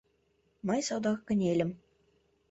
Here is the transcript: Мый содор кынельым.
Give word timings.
Мый 0.67 0.79
содор 0.87 1.17
кынельым. 1.27 1.71